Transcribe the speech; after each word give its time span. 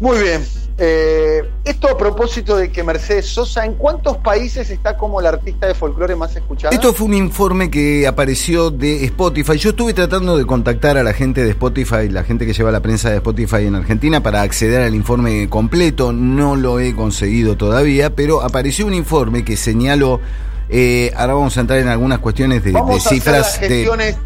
Muy 0.00 0.18
bien. 0.18 0.44
Eh, 0.78 1.42
esto 1.64 1.88
a 1.88 1.96
propósito 1.96 2.54
de 2.54 2.70
que 2.70 2.84
Mercedes 2.84 3.26
Sosa, 3.26 3.64
¿en 3.64 3.74
cuántos 3.74 4.18
países 4.18 4.68
está 4.68 4.98
como 4.98 5.22
la 5.22 5.30
artista 5.30 5.66
de 5.66 5.74
folclore 5.74 6.14
más 6.16 6.36
escuchada? 6.36 6.74
Esto 6.74 6.92
fue 6.92 7.06
un 7.06 7.14
informe 7.14 7.70
que 7.70 8.06
apareció 8.06 8.70
de 8.70 9.04
Spotify. 9.06 9.56
Yo 9.56 9.70
estuve 9.70 9.94
tratando 9.94 10.36
de 10.36 10.44
contactar 10.44 10.98
a 10.98 11.02
la 11.02 11.14
gente 11.14 11.42
de 11.42 11.50
Spotify, 11.50 12.10
la 12.10 12.24
gente 12.24 12.44
que 12.44 12.52
lleva 12.52 12.70
la 12.70 12.80
prensa 12.80 13.08
de 13.08 13.16
Spotify 13.16 13.64
en 13.64 13.74
Argentina, 13.74 14.22
para 14.22 14.42
acceder 14.42 14.82
al 14.82 14.94
informe 14.94 15.48
completo. 15.48 16.12
No 16.12 16.56
lo 16.56 16.78
he 16.78 16.94
conseguido 16.94 17.56
todavía, 17.56 18.14
pero 18.14 18.42
apareció 18.42 18.86
un 18.86 18.94
informe 18.94 19.44
que 19.46 19.56
señaló. 19.56 20.20
Eh, 20.68 21.10
ahora 21.16 21.34
vamos 21.34 21.56
a 21.56 21.60
entrar 21.60 21.78
en 21.78 21.88
algunas 21.88 22.18
cuestiones 22.18 22.62
de, 22.62 22.72
Vamos 22.72 22.90
a 22.90 23.08
hacer 23.08 23.14
cifras. 23.14 23.38
las 23.38 23.58
gestiones. 23.58 24.16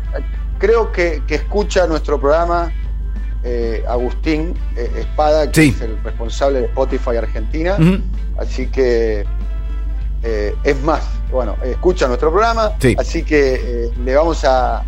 Creo 0.59 0.91
que, 0.91 1.23
que 1.29 1.37
escucha 1.37 1.87
nuestro 1.87 2.19
programa 2.19 2.73
eh, 3.45 3.83
Agustín 3.89 4.55
eh, 4.77 4.91
Espada, 4.99 5.51
que 5.51 5.63
Sí. 5.63 5.69
es 5.75 5.81
el 5.83 6.03
responsable 6.03 6.61
de 6.61 6.67
Spotify 6.67 7.17
Argentina. 7.17 7.77
Así 8.39 8.67
que 8.67 9.25
eh, 10.23 10.55
es 10.65 10.83
más, 10.83 11.03
bueno, 11.31 11.57
escucha 11.65 12.07
nuestro 12.07 12.31
programa, 12.31 12.73
Sí. 12.79 12.95
así 12.99 13.23
que 13.23 13.55
eh, 13.55 13.91
le 14.05 14.15
vamos 14.15 14.45
a 14.45 14.85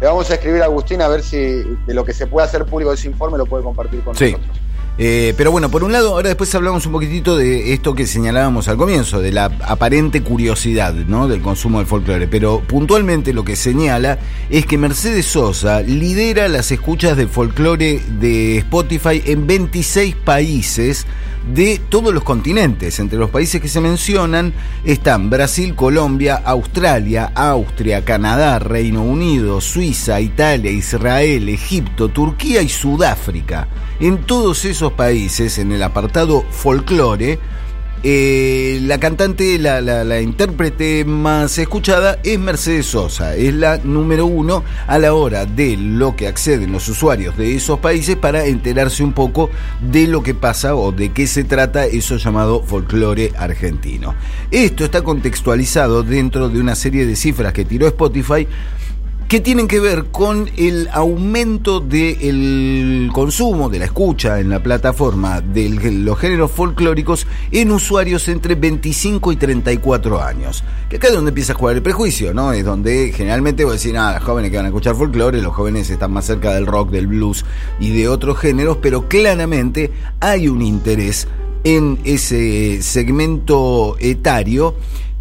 le 0.00 0.06
vamos 0.06 0.30
a 0.30 0.34
escribir 0.34 0.62
a 0.62 0.64
Agustín 0.64 1.02
a 1.02 1.08
ver 1.08 1.20
si 1.22 1.36
de 1.38 1.92
lo 1.92 2.04
que 2.06 2.14
se 2.14 2.26
puede 2.26 2.46
hacer 2.46 2.64
público 2.64 2.88
de 2.90 2.96
ese 2.96 3.06
informe 3.08 3.36
lo 3.36 3.44
puede 3.44 3.62
compartir 3.62 4.00
con 4.00 4.14
Sí. 4.16 4.32
nosotros. 4.32 4.56
Eh, 5.02 5.32
pero 5.34 5.50
bueno, 5.50 5.70
por 5.70 5.82
un 5.82 5.92
lado, 5.92 6.10
ahora 6.10 6.28
después 6.28 6.54
hablamos 6.54 6.84
un 6.84 6.92
poquitito 6.92 7.34
de 7.34 7.72
esto 7.72 7.94
que 7.94 8.06
señalábamos 8.06 8.68
al 8.68 8.76
comienzo, 8.76 9.22
de 9.22 9.32
la 9.32 9.46
aparente 9.46 10.22
curiosidad 10.22 10.92
¿no? 10.92 11.26
del 11.26 11.40
consumo 11.40 11.78
del 11.78 11.86
folclore. 11.86 12.28
Pero 12.28 12.60
puntualmente 12.60 13.32
lo 13.32 13.42
que 13.42 13.56
señala 13.56 14.18
es 14.50 14.66
que 14.66 14.76
Mercedes 14.76 15.24
Sosa 15.24 15.80
lidera 15.80 16.48
las 16.48 16.70
escuchas 16.70 17.16
de 17.16 17.28
folclore 17.28 18.02
de 18.20 18.58
Spotify 18.58 19.22
en 19.24 19.46
26 19.46 20.16
países 20.16 21.06
de 21.46 21.80
todos 21.88 22.12
los 22.12 22.22
continentes. 22.22 22.98
Entre 22.98 23.18
los 23.18 23.30
países 23.30 23.60
que 23.60 23.68
se 23.68 23.80
mencionan 23.80 24.52
están 24.84 25.30
Brasil, 25.30 25.74
Colombia, 25.74 26.36
Australia, 26.44 27.32
Austria, 27.34 28.04
Canadá, 28.04 28.58
Reino 28.58 29.02
Unido, 29.02 29.60
Suiza, 29.60 30.20
Italia, 30.20 30.70
Israel, 30.70 31.48
Egipto, 31.48 32.08
Turquía 32.08 32.62
y 32.62 32.68
Sudáfrica. 32.68 33.68
En 34.00 34.18
todos 34.18 34.64
esos 34.64 34.92
países, 34.92 35.58
en 35.58 35.72
el 35.72 35.82
apartado 35.82 36.44
folclore, 36.50 37.38
eh, 38.02 38.78
la 38.82 38.98
cantante, 38.98 39.58
la, 39.58 39.80
la- 39.80 40.04
la 40.04 40.20
intérprete 40.22 41.04
más 41.04 41.58
escuchada 41.58 42.18
es 42.22 42.38
Mercedes 42.38 42.86
Sosa, 42.86 43.36
es 43.36 43.52
la 43.54 43.76
número 43.78 44.24
uno 44.26 44.64
a 44.86 44.98
la 44.98 45.12
hora 45.12 45.44
de 45.44 45.76
lo 45.76 46.16
que 46.16 46.26
acceden 46.26 46.72
los 46.72 46.88
usuarios 46.88 47.36
de 47.36 47.54
esos 47.54 47.78
países 47.80 48.16
para 48.16 48.46
enterarse 48.46 49.02
un 49.04 49.12
poco 49.12 49.50
de 49.80 50.06
lo 50.06 50.22
que 50.22 50.34
pasa 50.34 50.74
o 50.76 50.92
de 50.92 51.12
qué 51.12 51.26
se 51.26 51.44
trata 51.44 51.84
eso 51.86 52.16
llamado 52.16 52.62
folclore 52.62 53.32
argentino. 53.36 54.14
Esto 54.50 54.84
está 54.86 55.02
contextualizado 55.02 56.02
dentro 56.02 56.48
de 56.48 56.58
una 56.60 56.74
serie 56.76 57.04
de 57.06 57.16
cifras 57.16 57.52
que 57.52 57.64
tiró 57.66 57.86
Spotify 57.86 58.46
que 59.30 59.38
tienen 59.38 59.68
que 59.68 59.78
ver 59.78 60.06
con 60.06 60.50
el 60.56 60.88
aumento 60.92 61.78
del 61.78 63.10
consumo, 63.12 63.68
de 63.68 63.78
la 63.78 63.84
escucha 63.84 64.40
en 64.40 64.48
la 64.48 64.60
plataforma 64.60 65.40
de 65.40 65.68
los 65.68 66.18
géneros 66.18 66.50
folclóricos 66.50 67.28
en 67.52 67.70
usuarios 67.70 68.26
entre 68.26 68.56
25 68.56 69.30
y 69.30 69.36
34 69.36 70.20
años. 70.20 70.64
Que 70.88 70.96
acá 70.96 71.06
es 71.06 71.14
donde 71.14 71.28
empieza 71.28 71.52
a 71.52 71.54
jugar 71.54 71.76
el 71.76 71.82
prejuicio, 71.82 72.34
¿no? 72.34 72.52
Es 72.52 72.64
donde 72.64 73.12
generalmente 73.14 73.64
vos 73.64 73.74
decís, 73.74 73.92
nada, 73.92 74.14
los 74.14 74.24
jóvenes 74.24 74.50
que 74.50 74.56
van 74.56 74.66
a 74.66 74.70
escuchar 74.70 74.96
folclore, 74.96 75.40
los 75.40 75.54
jóvenes 75.54 75.88
están 75.90 76.10
más 76.10 76.24
cerca 76.24 76.52
del 76.52 76.66
rock, 76.66 76.90
del 76.90 77.06
blues 77.06 77.44
y 77.78 77.96
de 77.96 78.08
otros 78.08 78.36
géneros, 78.36 78.78
pero 78.82 79.06
claramente 79.06 79.92
hay 80.18 80.48
un 80.48 80.60
interés 80.60 81.28
en 81.62 82.00
ese 82.02 82.82
segmento 82.82 83.94
etario 84.00 84.74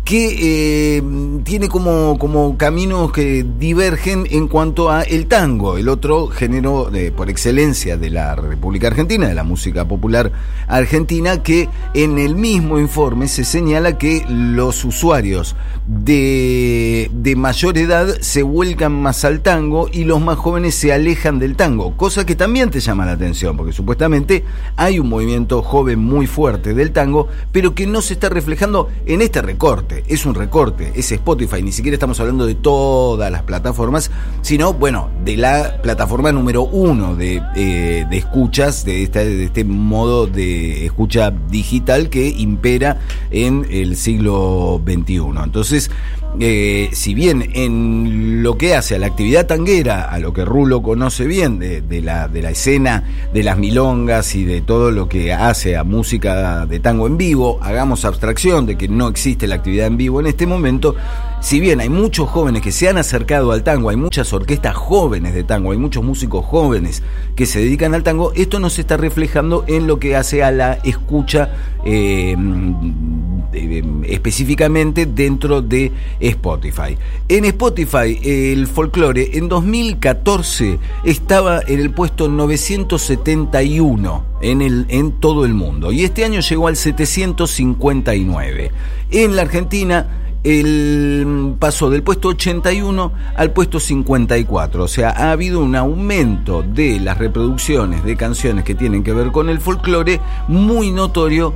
que 0.09 0.97
eh, 0.97 1.03
tiene 1.43 1.69
como, 1.69 2.17
como 2.17 2.57
caminos 2.57 3.11
que 3.11 3.45
divergen 3.59 4.25
en 4.31 4.47
cuanto 4.47 4.89
a 4.89 5.03
el 5.03 5.27
tango, 5.27 5.77
el 5.77 5.87
otro 5.87 6.29
género 6.29 6.89
de, 6.89 7.11
por 7.11 7.29
excelencia 7.29 7.95
de 7.95 8.09
la 8.09 8.33
República 8.33 8.87
Argentina, 8.87 9.27
de 9.27 9.35
la 9.35 9.43
música 9.43 9.87
popular 9.87 10.31
argentina, 10.67 11.43
que 11.43 11.69
en 11.93 12.17
el 12.17 12.33
mismo 12.33 12.79
informe 12.79 13.27
se 13.27 13.43
señala 13.43 13.99
que 13.99 14.25
los 14.27 14.83
usuarios 14.83 15.55
de, 15.85 17.11
de 17.13 17.35
mayor 17.35 17.77
edad 17.77 18.07
se 18.19 18.41
vuelcan 18.41 18.93
más 18.93 19.23
al 19.25 19.41
tango 19.41 19.89
y 19.91 20.05
los 20.05 20.19
más 20.19 20.39
jóvenes 20.39 20.73
se 20.73 20.91
alejan 20.91 21.37
del 21.37 21.55
tango, 21.55 21.95
cosa 21.97 22.25
que 22.25 22.35
también 22.35 22.71
te 22.71 22.79
llama 22.79 23.05
la 23.05 23.11
atención, 23.11 23.55
porque 23.55 23.73
supuestamente 23.73 24.43
hay 24.75 24.97
un 24.97 25.07
movimiento 25.07 25.61
joven 25.61 25.99
muy 25.99 26.25
fuerte 26.25 26.73
del 26.73 26.93
tango, 26.93 27.27
pero 27.51 27.75
que 27.75 27.85
no 27.85 28.01
se 28.01 28.13
está 28.13 28.29
reflejando 28.29 28.89
en 29.05 29.21
este 29.21 29.43
recorte. 29.43 29.98
Es 30.07 30.25
un 30.25 30.35
recorte, 30.35 30.91
es 30.95 31.11
Spotify, 31.11 31.61
ni 31.61 31.71
siquiera 31.71 31.95
estamos 31.95 32.19
hablando 32.19 32.45
de 32.45 32.55
todas 32.55 33.31
las 33.31 33.43
plataformas, 33.43 34.11
sino, 34.41 34.73
bueno, 34.73 35.09
de 35.23 35.37
la 35.37 35.81
plataforma 35.81 36.31
número 36.31 36.63
uno 36.63 37.15
de, 37.15 37.41
eh, 37.55 38.05
de 38.09 38.17
escuchas, 38.17 38.85
de, 38.85 39.03
esta, 39.03 39.19
de 39.19 39.45
este 39.45 39.63
modo 39.63 40.27
de 40.27 40.85
escucha 40.85 41.31
digital 41.31 42.09
que 42.09 42.29
impera 42.29 42.99
en 43.31 43.65
el 43.69 43.95
siglo 43.95 44.81
XXI. 44.85 45.21
Entonces, 45.43 45.91
eh, 46.39 46.89
si 46.93 47.15
bien 47.15 47.49
en 47.53 48.43
lo 48.43 48.57
que 48.57 48.75
hace 48.75 48.95
a 48.95 48.99
la 48.99 49.07
actividad 49.07 49.47
tanguera, 49.47 50.03
a 50.03 50.19
lo 50.19 50.31
que 50.31 50.45
Rulo 50.45 50.81
conoce 50.81 51.25
bien 51.25 51.57
de, 51.59 52.01
la, 52.01 52.27
de 52.27 52.41
la 52.41 52.51
escena 52.51 53.03
de 53.33 53.43
las 53.43 53.57
milongas 53.57 54.35
y 54.35 54.45
de 54.45 54.61
todo 54.61 54.91
lo 54.91 55.09
que 55.09 55.33
hace 55.33 55.75
a 55.75 55.83
música 55.83 56.65
de 56.65 56.79
tango 56.79 57.07
en 57.07 57.17
vivo, 57.17 57.59
hagamos 57.61 58.05
abstracción 58.05 58.65
de 58.65 58.77
que 58.77 58.87
no 58.87 59.07
existe 59.07 59.47
la 59.47 59.55
actividad 59.55 59.87
en 59.87 59.97
vivo 59.97 60.19
en 60.19 60.27
este 60.27 60.45
momento, 60.45 60.95
si 61.41 61.59
bien 61.59 61.79
hay 61.79 61.89
muchos 61.89 62.29
jóvenes 62.29 62.61
que 62.61 62.71
se 62.71 62.89
han 62.89 62.97
acercado 62.97 63.51
al 63.51 63.63
tango, 63.63 63.89
hay 63.89 63.95
muchas 63.95 64.31
orquestas 64.33 64.75
jóvenes 64.75 65.33
de 65.33 65.43
tango, 65.43 65.71
hay 65.71 65.77
muchos 65.77 66.03
músicos 66.03 66.45
jóvenes 66.45 67.01
que 67.35 67.45
se 67.45 67.59
dedican 67.59 67.95
al 67.95 68.03
tango, 68.03 68.33
esto 68.35 68.59
no 68.59 68.69
se 68.69 68.81
está 68.81 68.97
reflejando 68.97 69.63
en 69.67 69.87
lo 69.87 69.99
que 69.99 70.15
hace 70.15 70.43
a 70.43 70.51
la 70.51 70.73
escucha 70.83 71.49
eh, 71.85 72.35
eh, 73.53 73.83
específicamente 74.07 75.05
dentro 75.05 75.61
de 75.61 75.91
Spotify. 76.19 76.97
En 77.27 77.45
Spotify 77.45 78.19
el 78.23 78.67
folclore 78.67 79.37
en 79.37 79.49
2014 79.49 80.79
estaba 81.03 81.61
en 81.67 81.79
el 81.79 81.91
puesto 81.91 82.27
971 82.27 84.25
en, 84.41 84.61
el, 84.61 84.85
en 84.89 85.11
todo 85.13 85.45
el 85.45 85.53
mundo 85.53 85.91
y 85.91 86.03
este 86.03 86.25
año 86.25 86.41
llegó 86.41 86.67
al 86.67 86.75
759. 86.75 88.71
En 89.11 89.35
la 89.35 89.41
Argentina 89.41 90.19
el 90.43 91.55
paso 91.59 91.89
del 91.89 92.03
puesto 92.03 92.29
81 92.29 93.11
al 93.35 93.51
puesto 93.51 93.79
54. 93.79 94.83
O 94.83 94.87
sea, 94.87 95.09
ha 95.09 95.31
habido 95.31 95.61
un 95.61 95.75
aumento 95.75 96.63
de 96.63 96.99
las 96.99 97.17
reproducciones 97.17 98.03
de 98.03 98.15
canciones 98.15 98.63
que 98.63 98.75
tienen 98.75 99.03
que 99.03 99.13
ver 99.13 99.31
con 99.31 99.49
el 99.49 99.59
folclore 99.59 100.19
muy 100.47 100.91
notorio. 100.91 101.53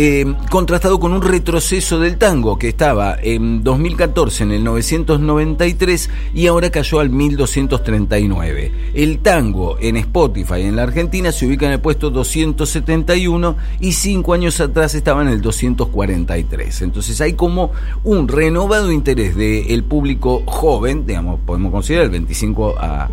Eh, 0.00 0.24
contrastado 0.48 1.00
con 1.00 1.12
un 1.12 1.22
retroceso 1.22 1.98
del 1.98 2.18
tango 2.18 2.56
que 2.56 2.68
estaba 2.68 3.16
en 3.20 3.64
2014 3.64 4.44
en 4.44 4.52
el 4.52 4.62
993 4.62 6.08
y 6.34 6.46
ahora 6.46 6.70
cayó 6.70 7.00
al 7.00 7.10
1239. 7.10 8.92
El 8.94 9.18
tango 9.18 9.76
en 9.80 9.96
Spotify 9.96 10.62
en 10.62 10.76
la 10.76 10.84
Argentina 10.84 11.32
se 11.32 11.48
ubica 11.48 11.66
en 11.66 11.72
el 11.72 11.80
puesto 11.80 12.10
271 12.10 13.56
y 13.80 13.90
cinco 13.90 14.34
años 14.34 14.60
atrás 14.60 14.94
estaba 14.94 15.22
en 15.22 15.28
el 15.30 15.40
243. 15.40 16.82
Entonces 16.82 17.20
hay 17.20 17.32
como 17.32 17.72
un 18.04 18.28
renovado 18.28 18.92
interés 18.92 19.34
del 19.34 19.82
público 19.82 20.44
joven, 20.46 21.06
digamos, 21.08 21.40
podemos 21.44 21.72
considerar 21.72 22.04
el 22.04 22.12
25 22.12 22.76
a 22.78 23.08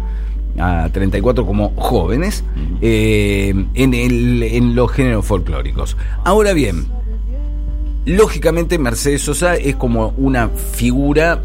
a 0.57 0.89
34 0.91 1.45
como 1.45 1.73
jóvenes 1.75 2.43
eh, 2.81 3.53
en, 3.73 3.93
el, 3.93 4.43
en 4.43 4.75
los 4.75 4.91
géneros 4.91 5.25
folclóricos. 5.25 5.97
Ahora 6.24 6.53
bien, 6.53 6.88
lógicamente 8.06 8.77
Mercedes 8.77 9.21
Sosa 9.21 9.56
es 9.56 9.75
como 9.75 10.13
una 10.18 10.50
figura 10.50 11.41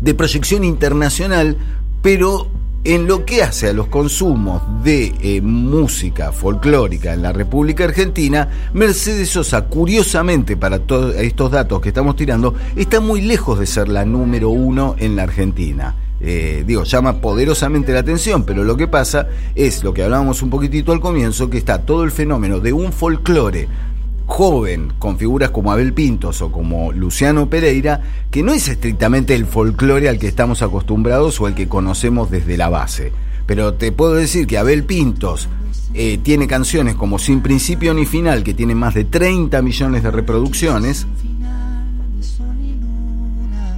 de 0.00 0.14
proyección 0.14 0.64
internacional, 0.64 1.56
pero 2.02 2.48
en 2.84 3.06
lo 3.06 3.24
que 3.24 3.44
hace 3.44 3.68
a 3.68 3.72
los 3.72 3.86
consumos 3.86 4.60
de 4.82 5.14
eh, 5.22 5.40
música 5.40 6.32
folclórica 6.32 7.12
en 7.14 7.22
la 7.22 7.32
República 7.32 7.84
Argentina, 7.84 8.48
Mercedes 8.72 9.28
Sosa, 9.28 9.66
curiosamente 9.66 10.56
para 10.56 10.80
todos 10.80 11.14
estos 11.16 11.52
datos 11.52 11.80
que 11.80 11.90
estamos 11.90 12.16
tirando, 12.16 12.54
está 12.74 13.00
muy 13.00 13.20
lejos 13.20 13.60
de 13.60 13.66
ser 13.66 13.88
la 13.88 14.04
número 14.04 14.50
uno 14.50 14.96
en 14.98 15.14
la 15.14 15.22
Argentina. 15.22 15.94
Eh, 16.24 16.62
digo, 16.64 16.84
llama 16.84 17.20
poderosamente 17.20 17.92
la 17.92 17.98
atención, 17.98 18.44
pero 18.44 18.62
lo 18.62 18.76
que 18.76 18.86
pasa 18.86 19.26
es 19.56 19.82
lo 19.82 19.92
que 19.92 20.04
hablábamos 20.04 20.40
un 20.42 20.50
poquitito 20.50 20.92
al 20.92 21.00
comienzo, 21.00 21.50
que 21.50 21.58
está 21.58 21.82
todo 21.82 22.04
el 22.04 22.12
fenómeno 22.12 22.60
de 22.60 22.72
un 22.72 22.92
folclore 22.92 23.68
joven 24.26 24.92
con 25.00 25.18
figuras 25.18 25.50
como 25.50 25.72
Abel 25.72 25.92
Pintos 25.92 26.40
o 26.40 26.52
como 26.52 26.92
Luciano 26.92 27.50
Pereira, 27.50 28.02
que 28.30 28.44
no 28.44 28.52
es 28.52 28.68
estrictamente 28.68 29.34
el 29.34 29.46
folclore 29.46 30.08
al 30.08 30.20
que 30.20 30.28
estamos 30.28 30.62
acostumbrados 30.62 31.40
o 31.40 31.48
el 31.48 31.54
que 31.54 31.68
conocemos 31.68 32.30
desde 32.30 32.56
la 32.56 32.68
base. 32.68 33.12
Pero 33.44 33.74
te 33.74 33.90
puedo 33.90 34.14
decir 34.14 34.46
que 34.46 34.58
Abel 34.58 34.84
Pintos 34.84 35.48
eh, 35.92 36.18
tiene 36.22 36.46
canciones 36.46 36.94
como 36.94 37.18
Sin 37.18 37.42
Principio 37.42 37.92
ni 37.94 38.06
Final, 38.06 38.44
que 38.44 38.54
tiene 38.54 38.74
más 38.74 38.94
de 38.94 39.04
30 39.04 39.60
millones 39.60 40.02
de 40.02 40.10
reproducciones. 40.10 41.06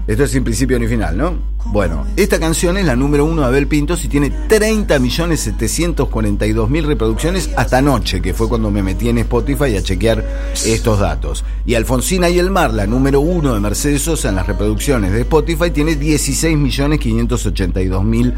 Esto 0.06 0.24
es 0.24 0.30
sin 0.32 0.44
principio 0.44 0.78
ni 0.78 0.86
final, 0.86 1.16
¿no? 1.16 1.38
Bueno, 1.66 2.06
esta 2.16 2.38
canción 2.38 2.76
es 2.76 2.84
la 2.84 2.94
número 2.94 3.24
uno 3.24 3.40
de 3.40 3.48
Abel 3.48 3.66
Pintos 3.66 4.04
y 4.04 4.08
tiene 4.08 4.30
30 4.30 4.98
millones 4.98 5.40
742 5.40 6.68
mil 6.68 6.84
reproducciones 6.84 7.50
hasta 7.56 7.78
anoche, 7.78 8.20
que 8.20 8.34
fue 8.34 8.48
cuando 8.48 8.70
me 8.70 8.82
metí 8.82 9.08
en 9.08 9.16
Spotify 9.18 9.76
a 9.76 9.82
chequear 9.82 10.22
estos 10.52 11.00
datos. 11.00 11.42
Y 11.64 11.74
Alfonsina 11.74 12.28
y 12.28 12.38
el 12.38 12.50
Mar, 12.50 12.74
la 12.74 12.86
número 12.86 13.20
uno 13.20 13.54
de 13.54 13.60
Mercedes 13.60 14.02
Sosa 14.02 14.28
en 14.28 14.36
las 14.36 14.46
reproducciones 14.46 15.12
de 15.12 15.22
Spotify, 15.22 15.70
tiene 15.70 15.96
16 15.96 16.58
millones 16.58 16.98
582 17.00 18.04
mil 18.04 18.34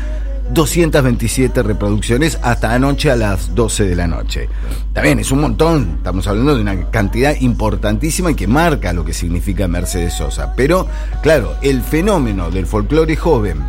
227 0.53 1.63
reproducciones 1.63 2.39
hasta 2.43 2.73
anoche 2.73 3.11
a 3.11 3.17
las 3.17 3.55
12 3.55 3.85
de 3.85 3.97
la 3.97 4.07
noche. 4.07 4.49
También 4.93 5.19
es 5.19 5.31
un 5.31 5.41
montón, 5.41 5.95
estamos 5.99 6.27
hablando 6.27 6.55
de 6.55 6.63
una 6.63 6.91
cantidad 6.91 7.35
importantísima 7.41 8.31
y 8.31 8.35
que 8.35 8.47
marca 8.47 8.93
lo 8.93 9.05
que 9.05 9.13
significa 9.13 9.69
Mercedes 9.69 10.15
Sosa. 10.15 10.55
Pero, 10.57 10.87
claro, 11.23 11.55
el 11.63 11.83
fenómeno 11.83 12.51
del 12.51 12.67
folclore 12.67 13.17
joven 13.17 13.63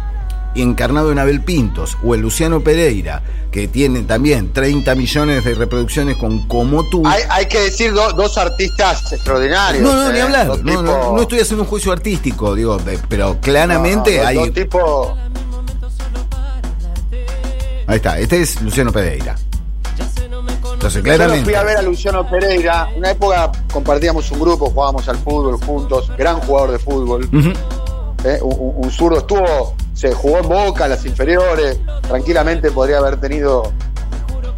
encarnado 0.62 1.12
en 1.12 1.20
Abel 1.20 1.42
Pintos 1.42 1.98
o 2.04 2.16
el 2.16 2.22
Luciano 2.22 2.62
Pereira, 2.62 3.22
que 3.52 3.68
tiene 3.68 4.04
también 4.04 4.54
30 4.54 4.96
millones 4.96 5.44
de 5.44 5.56
reproducciones 5.56 6.18
con 6.18 6.48
Como 6.48 6.88
tú. 6.90 7.04
Hay, 7.06 7.46
que 7.48 7.60
decir 7.62 7.94
dos 7.94 8.38
artistas 8.38 9.12
extraordinarios. 9.14 9.84
No, 9.84 9.94
no, 9.94 10.12
ni 10.12 10.20
¿eh? 10.20 10.22
hablar. 10.22 10.48
No, 10.64 10.82
no, 10.84 11.22
estoy 11.22 11.40
haciendo 11.40 11.64
un 11.64 11.70
juicio 11.70 11.92
artístico, 11.92 12.56
digo, 12.56 12.78
pero 13.08 13.40
claramente 13.42 14.22
hay. 14.22 14.36
Dos 14.36 14.54
tipos 14.54 15.18
Ahí 17.88 17.96
está, 17.96 18.20
este 18.20 18.42
es 18.42 18.62
Luciano 18.62 18.92
Pereira. 18.92 19.36
Entonces, 20.74 21.02
claramente. 21.02 21.40
Yo 21.40 21.46
fui 21.46 21.56
a 21.56 21.64
ver 21.64 21.78
a 21.78 21.82
Luciano 21.82 22.30
Pereira. 22.30 22.90
Una 22.96 23.12
época 23.12 23.52
compartíamos 23.72 24.30
un 24.32 24.40
grupo, 24.42 24.70
jugábamos 24.70 25.08
al 25.08 25.18
fútbol 25.18 25.58
juntos. 25.66 26.12
Gran 26.18 26.40
jugador 26.42 26.72
de 26.72 26.80
fútbol. 26.80 27.30
Eh, 28.24 28.40
un, 28.42 28.92
zurdo 28.92 29.20
estuvo, 29.20 29.76
se 29.94 30.14
jugó 30.14 30.40
en 30.40 30.50
Boca, 30.50 30.88
las 30.88 31.06
inferiores. 31.06 31.80
Tranquilamente 32.02 32.72
podría 32.72 32.98
haber 32.98 33.20
tenido 33.20 33.72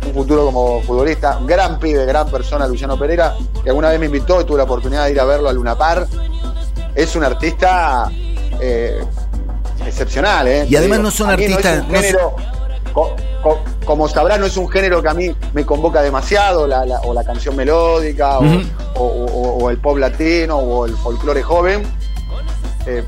un 0.07 0.13
futuro 0.13 0.45
como 0.45 0.81
futbolista. 0.81 1.39
Gran 1.45 1.79
pibe, 1.79 2.05
gran 2.05 2.29
persona, 2.29 2.67
Luciano 2.67 2.97
Pereira, 2.97 3.35
que 3.63 3.69
alguna 3.69 3.89
vez 3.89 3.99
me 3.99 4.07
invitó 4.07 4.41
y 4.41 4.43
tuve 4.43 4.57
la 4.57 4.63
oportunidad 4.63 5.05
de 5.05 5.11
ir 5.11 5.19
a 5.19 5.25
verlo 5.25 5.47
a 5.49 5.53
Luna 5.53 5.77
Par. 5.77 6.07
Es 6.95 7.15
un 7.15 7.23
artista 7.23 8.11
eh, 8.59 8.99
excepcional, 9.85 10.47
¿eh? 10.47 10.65
Y 10.67 10.75
además 10.75 10.99
no 10.99 11.11
son 11.11 11.29
artistas 11.29 11.85
como 13.86 14.07
sabrá, 14.07 14.38
no 14.38 14.45
es 14.45 14.57
un 14.57 14.68
género 14.69 15.01
que 15.01 15.09
a 15.09 15.13
mí 15.13 15.36
me 15.53 15.65
convoca 15.65 16.01
demasiado, 16.01 16.63
o 16.63 17.13
la 17.13 17.24
canción 17.24 17.56
melódica, 17.56 18.39
o, 18.95 19.69
el 19.69 19.77
pop 19.77 19.97
latino, 19.97 20.57
o 20.57 20.86
el 20.86 20.95
folclore 20.95 21.44
joven. 21.44 21.83
Eh, 22.86 23.03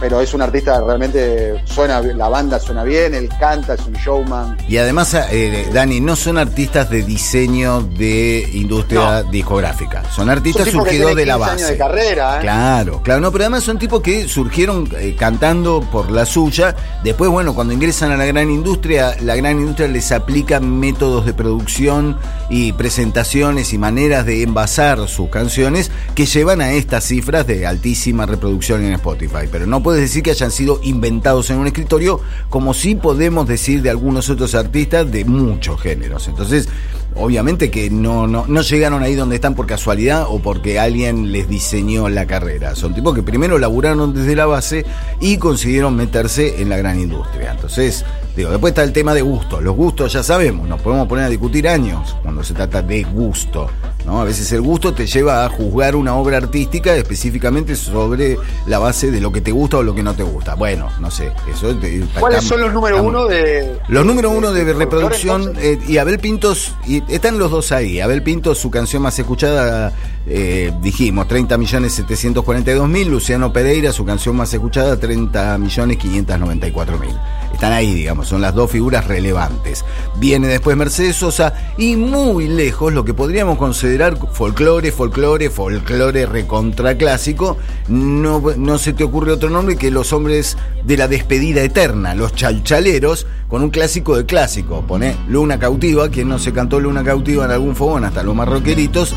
pero 0.00 0.20
es 0.20 0.32
un 0.34 0.42
artista 0.42 0.80
realmente 0.80 1.62
suena 1.66 2.00
la 2.00 2.28
banda 2.28 2.58
suena 2.58 2.82
bien, 2.84 3.14
él 3.14 3.28
canta, 3.38 3.74
es 3.74 3.86
un 3.86 3.92
showman. 3.92 4.56
Y 4.68 4.78
además, 4.78 5.14
eh, 5.30 5.68
Dani, 5.72 6.00
no 6.00 6.16
son 6.16 6.38
artistas 6.38 6.90
de 6.90 7.02
diseño 7.02 7.82
de 7.82 8.48
industria 8.54 9.22
discográfica, 9.22 10.02
son 10.10 10.30
artistas 10.30 10.68
surgidos 10.68 11.14
de 11.14 11.26
la 11.26 11.36
base. 11.36 11.72
de 11.72 11.78
carrera, 11.78 12.38
¿eh? 12.38 12.40
Claro, 12.40 13.02
claro, 13.02 13.20
no, 13.20 13.30
pero 13.30 13.44
además 13.44 13.64
son 13.64 13.78
tipos 13.78 14.00
que 14.00 14.28
surgieron 14.28 14.88
eh, 14.96 15.14
cantando 15.18 15.80
por 15.92 16.10
la 16.10 16.24
suya. 16.24 16.74
Después, 17.04 17.30
bueno, 17.30 17.54
cuando 17.54 17.72
ingresan 17.74 18.10
a 18.10 18.16
la 18.16 18.24
gran 18.24 18.50
industria, 18.50 19.16
la 19.20 19.36
gran 19.36 19.58
industria 19.58 19.88
les 19.88 20.12
aplica 20.12 20.60
métodos 20.60 21.26
de 21.26 21.34
producción 21.34 22.16
y 22.48 22.72
presentaciones 22.72 23.72
y 23.72 23.78
maneras 23.78 24.26
de 24.26 24.42
envasar 24.42 25.08
sus 25.08 25.28
canciones 25.28 25.90
que 26.14 26.26
llevan 26.26 26.60
a 26.60 26.72
estas 26.72 27.04
cifras 27.04 27.46
de 27.46 27.66
altísima 27.66 28.26
reproducción 28.26 28.84
en 28.84 28.94
Spotify. 28.94 29.48
Pero 29.50 29.66
no 29.66 29.82
puedes 29.90 30.02
decir 30.04 30.22
que 30.22 30.30
hayan 30.30 30.52
sido 30.52 30.78
inventados 30.84 31.50
en 31.50 31.58
un 31.58 31.66
escritorio, 31.66 32.20
como 32.48 32.74
sí 32.74 32.94
podemos 32.94 33.48
decir 33.48 33.82
de 33.82 33.90
algunos 33.90 34.30
otros 34.30 34.54
artistas 34.54 35.10
de 35.10 35.24
muchos 35.24 35.80
géneros. 35.80 36.28
Entonces, 36.28 36.68
obviamente 37.16 37.72
que 37.72 37.90
no, 37.90 38.28
no, 38.28 38.44
no 38.46 38.60
llegaron 38.60 39.02
ahí 39.02 39.16
donde 39.16 39.34
están 39.34 39.56
por 39.56 39.66
casualidad 39.66 40.26
o 40.28 40.38
porque 40.38 40.78
alguien 40.78 41.32
les 41.32 41.48
diseñó 41.48 42.08
la 42.08 42.24
carrera. 42.24 42.76
Son 42.76 42.94
tipos 42.94 43.16
que 43.16 43.24
primero 43.24 43.58
laburaron 43.58 44.14
desde 44.14 44.36
la 44.36 44.46
base 44.46 44.86
y 45.18 45.38
consiguieron 45.38 45.96
meterse 45.96 46.62
en 46.62 46.68
la 46.68 46.76
gran 46.76 47.00
industria. 47.00 47.50
Entonces, 47.50 48.04
digo, 48.36 48.50
después 48.50 48.70
está 48.70 48.84
el 48.84 48.92
tema 48.92 49.12
de 49.12 49.22
gusto. 49.22 49.60
Los 49.60 49.74
gustos 49.74 50.12
ya 50.12 50.22
sabemos, 50.22 50.68
nos 50.68 50.80
podemos 50.80 51.08
poner 51.08 51.24
a 51.24 51.28
discutir 51.28 51.66
años 51.66 52.14
cuando 52.22 52.44
se 52.44 52.54
trata 52.54 52.80
de 52.80 53.02
gusto. 53.02 53.68
¿No? 54.04 54.20
A 54.20 54.24
veces 54.24 54.50
el 54.52 54.60
gusto 54.60 54.92
te 54.92 55.06
lleva 55.06 55.44
a 55.44 55.48
juzgar 55.48 55.96
una 55.96 56.14
obra 56.14 56.38
artística 56.38 56.94
específicamente 56.94 57.76
sobre 57.76 58.36
la 58.66 58.78
base 58.78 59.10
de 59.10 59.20
lo 59.20 59.32
que 59.32 59.40
te 59.40 59.52
gusta 59.52 59.78
o 59.78 59.82
lo 59.82 59.94
que 59.94 60.02
no 60.02 60.14
te 60.14 60.22
gusta. 60.22 60.54
Bueno, 60.54 60.88
no 61.00 61.10
sé. 61.10 61.32
Eso 61.50 61.74
¿Cuáles 62.18 62.44
son 62.44 62.60
los 62.60 62.72
números 62.72 63.00
uno 63.00 63.26
de. 63.26 63.78
Los 63.88 64.04
números 64.04 64.32
uno 64.36 64.52
de, 64.52 64.72
reproducción. 64.72 65.54
Eh, 65.58 65.78
y 65.86 65.98
Abel 65.98 66.18
Pintos, 66.18 66.74
y 66.86 67.02
están 67.12 67.38
los 67.38 67.50
dos 67.50 67.72
ahí. 67.72 68.00
Abel 68.00 68.22
Pintos, 68.22 68.58
su 68.58 68.70
canción 68.70 69.02
más 69.02 69.18
escuchada, 69.18 69.92
eh, 70.26 70.72
dijimos, 70.82 71.28
30 71.28 71.58
millones 71.58 71.92
742 71.94 72.88
mil. 72.88 73.08
Luciano 73.08 73.52
Pereira, 73.52 73.92
su 73.92 74.04
canción 74.04 74.36
más 74.36 74.52
escuchada, 74.52 74.98
30 74.98 75.58
millones 75.58 75.96
594 75.96 76.98
mil. 76.98 77.16
Están 77.52 77.72
ahí, 77.72 77.92
digamos, 77.92 78.28
son 78.28 78.40
las 78.40 78.54
dos 78.54 78.70
figuras 78.70 79.06
relevantes. 79.06 79.84
Viene 80.16 80.48
después 80.48 80.76
Mercedes 80.76 81.16
Sosa 81.16 81.52
y 81.76 81.96
muy 81.96 82.48
lejos 82.48 82.92
lo 82.92 83.04
que 83.04 83.14
podríamos 83.14 83.58
considerar 83.58 84.16
folclore, 84.32 84.92
folclore, 84.92 85.50
folclore 85.50 86.26
recontra 86.26 86.96
clásico. 86.96 87.58
No, 87.88 88.42
no 88.56 88.78
se 88.78 88.92
te 88.92 89.04
ocurre 89.04 89.32
otro 89.32 89.50
nombre 89.50 89.76
que 89.76 89.90
los 89.90 90.12
hombres 90.12 90.56
de 90.84 90.96
la 90.96 91.08
despedida 91.08 91.62
eterna, 91.62 92.14
los 92.14 92.34
chalchaleros, 92.34 93.26
con 93.48 93.62
un 93.62 93.70
clásico 93.70 94.16
de 94.16 94.24
clásico. 94.24 94.82
Pone 94.86 95.16
Luna 95.28 95.58
Cautiva, 95.58 96.08
quien 96.08 96.28
no 96.28 96.38
se 96.38 96.52
cantó 96.52 96.80
Luna 96.80 97.04
Cautiva 97.04 97.44
en 97.44 97.50
algún 97.50 97.76
fogón, 97.76 98.04
hasta 98.04 98.22
los 98.22 98.34
marroqueritos, 98.34 99.14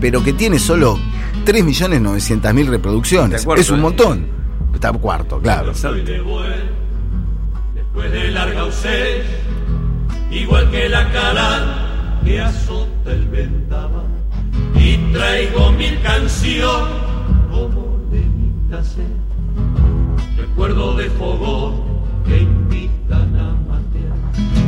pero 0.00 0.22
que 0.22 0.32
tiene 0.32 0.58
solo 0.58 0.98
3.900.000 1.46 2.66
reproducciones. 2.66 3.46
es 3.56 3.70
un 3.70 3.80
montón. 3.80 4.38
Está 4.74 4.92
cuarto, 4.92 5.40
claro 5.40 5.72
de 8.10 8.30
larga 8.30 8.60
ausencia, 8.60 9.24
igual 10.30 10.70
que 10.70 10.88
la 10.88 11.12
cala 11.12 12.20
que 12.24 12.40
azota 12.40 13.12
el 13.12 13.28
ventaba, 13.28 14.02
y 14.74 14.96
traigo 15.12 15.72
mil 15.72 16.00
canciones 16.00 16.94
como 17.50 17.98
de 18.10 18.82
ser, 18.82 19.04
recuerdo 20.36 20.96
de 20.96 21.10
fogón 21.10 21.82
que 22.26 22.38
invitan 22.42 23.36
a 23.36 23.52
matear, 23.68 24.16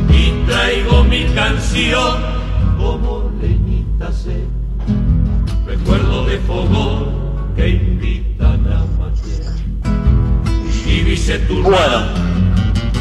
y 0.09 0.45
traigo 0.47 1.03
mil 1.03 1.33
canciones 1.33 2.25
como 2.77 3.31
leñita 3.41 4.11
ser, 4.11 4.45
recuerdo 5.65 6.25
de 6.25 6.37
fogón 6.39 7.53
que 7.55 7.69
invitan 7.69 8.67
a 8.67 8.85
matear, 8.99 9.55
y 10.85 10.99
dice 11.01 11.39
tu 11.39 11.63
bueno, 11.63 12.30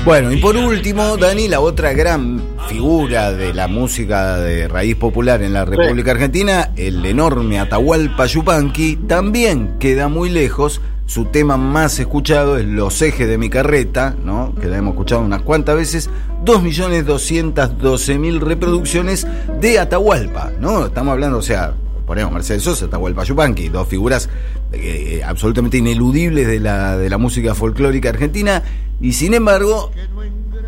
y 0.07 0.37
por 0.39 0.57
último, 0.57 1.17
Dani, 1.19 1.47
la 1.47 1.61
otra 1.61 1.93
gran 1.93 2.43
figura 2.69 3.33
de 3.33 3.53
la 3.53 3.69
música 3.69 4.39
de 4.39 4.67
raíz 4.67 4.97
popular 4.97 5.43
en 5.43 5.53
la 5.53 5.65
República 5.65 6.13
Argentina, 6.13 6.71
el 6.77 7.05
enorme 7.05 7.61
Atahualpa 7.61 8.27
Yupanqui, 8.27 8.97
también 9.07 9.77
queda 9.79 10.09
muy 10.09 10.31
lejos. 10.31 10.81
Su 11.07 11.27
tema 11.27 11.57
más 11.57 11.99
escuchado 11.99 12.57
es 12.57 12.65
Los 12.65 13.03
ejes 13.03 13.29
de 13.29 13.37
mi 13.37 13.51
carreta, 13.51 14.17
¿no? 14.25 14.55
que 14.61 14.69
la 14.69 14.79
hemos 14.79 14.95
escuchado 14.95 15.21
unas 15.21 15.43
cuantas 15.43 15.77
veces, 15.77 16.09
2.212.000 16.45 18.41
reproducciones 18.41 19.27
de 19.61 19.79
Atahualpa, 19.79 20.51
¿no? 20.61 20.87
Estamos 20.87 21.13
hablando, 21.13 21.39
o 21.39 21.43
sea, 21.43 21.75
ponemos 22.07 22.33
Mercedes 22.33 22.63
Sosa, 22.63 22.87
Atahualpa 22.87 23.25
Yupanqui, 23.25 23.69
dos 23.69 23.87
figuras 23.87 24.29
eh, 24.73 25.21
absolutamente 25.25 25.77
ineludibles 25.79 26.47
de 26.47 26.61
la, 26.61 26.97
de 26.97 27.11
la 27.11 27.19
música 27.19 27.55
folclórica 27.55 28.09
argentina, 28.09 28.63
y 29.01 29.13
sin 29.13 29.35
embargo, 29.35 29.91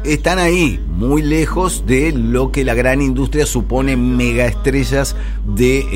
están 0.04 0.38
ahí, 0.38 0.80
muy 0.88 1.22
lejos 1.22 1.84
de 1.86 2.12
lo 2.12 2.50
que 2.50 2.64
la 2.64 2.74
gran 2.74 3.00
industria 3.00 3.46
supone 3.46 3.96
mega 3.96 4.46
estrellas 4.46 5.14
de, 5.46 5.86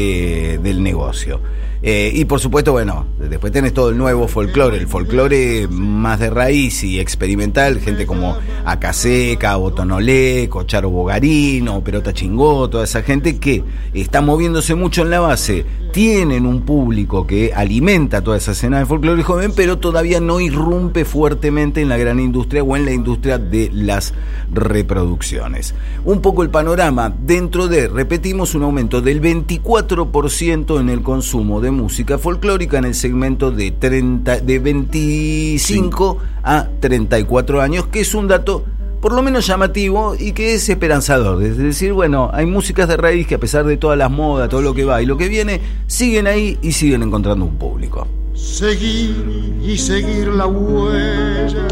eh, 0.54 0.58
del 0.58 0.82
negocio. 0.82 1.40
Eh, 1.82 2.10
y 2.14 2.24
por 2.24 2.40
supuesto, 2.40 2.72
bueno, 2.72 3.06
después 3.18 3.52
tenés 3.52 3.74
todo 3.74 3.90
el 3.90 3.98
nuevo 3.98 4.28
folclore, 4.28 4.78
el 4.78 4.86
folclore 4.86 5.68
más 5.68 6.20
de 6.20 6.30
raíz 6.30 6.82
y 6.82 6.98
experimental, 6.98 7.80
gente 7.80 8.06
como 8.06 8.36
Acaseca, 8.64 9.56
Botonolé, 9.56 10.48
Cocharo 10.48 10.90
Bogarino, 10.90 11.84
Perota 11.84 12.12
Chingó, 12.12 12.68
toda 12.70 12.84
esa 12.84 13.02
gente 13.02 13.38
que 13.38 13.62
está 13.92 14.20
moviéndose 14.20 14.74
mucho 14.74 15.02
en 15.02 15.10
la 15.10 15.20
base, 15.20 15.66
tienen 15.92 16.46
un 16.46 16.62
público 16.62 17.26
que 17.26 17.52
alimenta 17.54 18.22
toda 18.22 18.36
esa 18.36 18.52
escena 18.52 18.78
de 18.78 18.86
folclore 18.86 19.22
joven, 19.22 19.52
pero 19.54 19.78
todavía 19.78 20.20
no 20.20 20.40
irrumpe 20.40 21.04
fuertemente 21.04 21.80
en 21.80 21.88
la 21.88 21.96
gran 21.96 22.20
industria 22.20 22.62
o 22.62 22.76
en 22.76 22.84
la 22.84 22.92
industria 22.92 23.38
de 23.38 23.70
las 23.72 24.14
reproducciones. 24.52 25.74
Un 26.04 26.20
poco 26.20 26.42
el 26.42 26.50
panorama 26.50 27.14
dentro 27.18 27.68
de, 27.68 27.88
repetimos, 27.88 28.54
un 28.54 28.64
aumento 28.64 29.00
del 29.00 29.22
24% 29.22 30.80
en 30.80 30.88
el 30.88 31.02
consumo 31.02 31.60
de 31.60 31.70
música 31.76 32.18
folclórica 32.18 32.78
en 32.78 32.86
el 32.86 32.94
segmento 32.94 33.50
de, 33.50 33.70
30, 33.70 34.40
de 34.40 34.58
25 34.58 36.18
a 36.42 36.68
34 36.80 37.60
años, 37.60 37.86
que 37.86 38.00
es 38.00 38.14
un 38.14 38.28
dato 38.28 38.64
por 39.00 39.12
lo 39.12 39.22
menos 39.22 39.46
llamativo 39.46 40.16
y 40.18 40.32
que 40.32 40.54
es 40.54 40.68
esperanzador. 40.68 41.42
Es 41.42 41.58
decir, 41.58 41.92
bueno, 41.92 42.30
hay 42.32 42.46
músicas 42.46 42.88
de 42.88 42.96
raíz 42.96 43.26
que 43.26 43.36
a 43.36 43.38
pesar 43.38 43.64
de 43.64 43.76
todas 43.76 43.96
las 43.96 44.10
modas, 44.10 44.48
todo 44.48 44.62
lo 44.62 44.74
que 44.74 44.84
va 44.84 45.00
y 45.02 45.06
lo 45.06 45.16
que 45.16 45.28
viene, 45.28 45.60
siguen 45.86 46.26
ahí 46.26 46.58
y 46.62 46.72
siguen 46.72 47.02
encontrando 47.02 47.44
un 47.44 47.56
público. 47.56 48.06
Seguir 48.34 49.58
y 49.62 49.78
seguir 49.78 50.28
la 50.28 50.46
huella. 50.46 51.68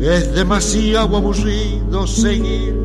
Es 0.00 0.34
demasiado 0.34 1.16
aburrido 1.16 2.06
seguir 2.06 2.76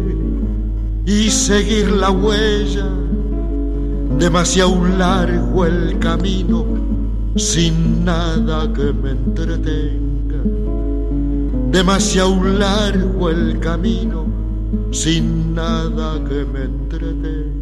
y 1.05 1.29
seguir 1.29 1.91
la 1.91 2.11
huella 2.11 2.98
demasiado 4.19 4.85
largo 4.97 5.65
el 5.65 5.97
camino 5.99 6.65
sin 7.37 8.03
nada 8.03 8.71
que 8.73 8.91
me 8.91 9.11
entretenga. 9.11 10.43
Demasiado 11.71 12.43
largo 12.43 13.29
el 13.29 13.59
camino 13.59 14.25
sin 14.91 15.55
nada 15.55 16.21
que 16.27 16.43
me 16.43 16.63
entretenga. 16.63 17.59